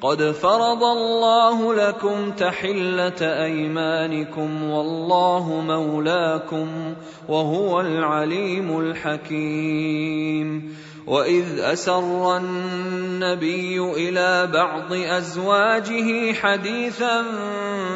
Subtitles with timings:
[0.00, 6.94] قد فرض الله لكم تحله ايمانكم والله مولاكم
[7.28, 10.74] وهو العليم الحكيم
[11.06, 17.22] واذ اسر النبي إلى بعض ازواجه حديثا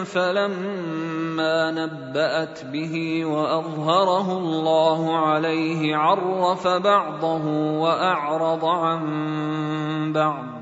[0.05, 7.47] فلما نبات به واظهره الله عليه عرف بعضه
[7.81, 10.62] واعرض عن بعض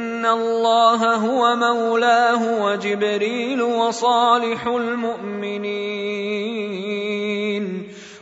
[0.25, 6.11] الله هو مولاه وجبريل وصالح المؤمنين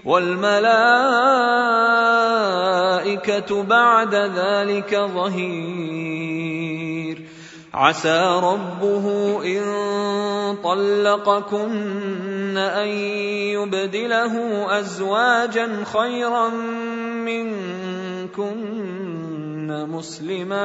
[0.06, 0.70] والملائكه
[3.64, 6.50] بعد ذلك ظهير
[7.74, 9.06] عسى ربه
[9.46, 9.62] ان
[10.64, 12.88] طلقكن ان
[13.58, 16.50] يبدله ازواجا خيرا
[17.26, 18.99] منكن
[19.72, 20.60] مسلمات.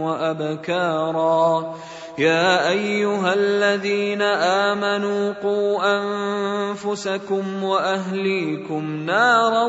[0.00, 1.74] وأبكارا.
[2.18, 9.64] يا أيها الذين آمنوا قوا أنفسكم وأهليكم نارا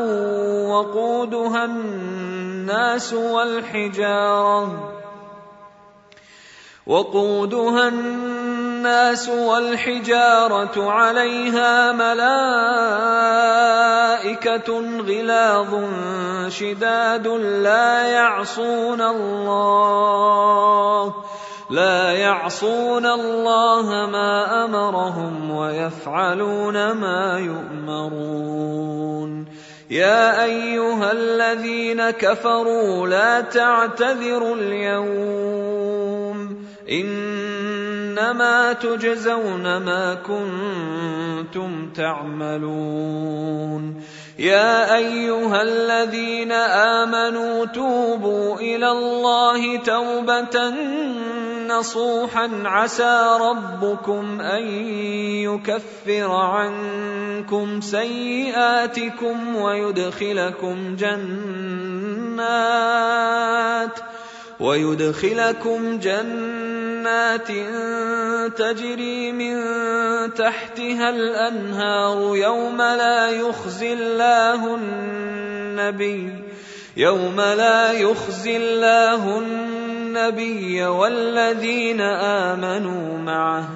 [0.65, 4.93] وقودها الناس والحجارة
[6.87, 13.09] وقودها الناس والحجارة عليها ملائكة
[14.99, 15.83] غلاظ
[16.51, 20.09] شداد لا يعصون الله
[21.69, 29.45] لا يعصون الله ما أمرهم ويفعلون ما يؤمرون.
[29.89, 36.59] يا أيها الذين كفروا لا تعتذروا اليوم.
[36.91, 44.03] إنما تجزون ما كنتم تعملون.
[44.39, 50.73] يا أيها الذين آمنوا توبوا إلى الله توبة
[51.69, 54.63] نصوحا عسى ربكم أن
[55.45, 61.59] يكفر عنكم سيئاتكم ويدخلكم جنات
[64.59, 67.47] ويدخلكم جنات
[68.57, 69.55] تجري من
[70.33, 76.48] تحتها الأنهار يوم لا يخزي الله النبي
[76.99, 83.69] يوم لا يخزي الله النبي والذين آمنوا معه.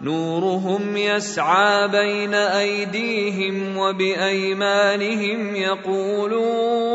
[0.00, 6.92] نورهم يسعى بين أيديهم وبأيمانهم يقولون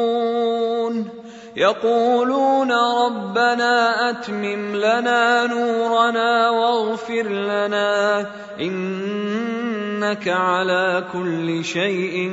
[1.55, 8.25] يقولون ربنا أتمم لنا نورنا واغفر لنا
[8.59, 12.31] إنك على كل شيء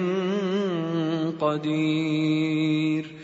[1.40, 3.23] قدير.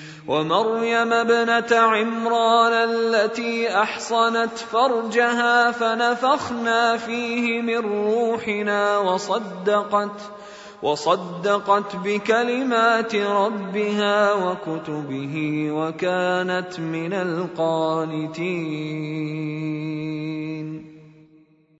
[0.27, 10.21] ومريم ابنة عمران التي أحصنت فرجها فنفخنا فيه من روحنا وصدقت
[10.83, 18.51] وصدقت بكلمات ربها وكتبه وكانت من القانتين.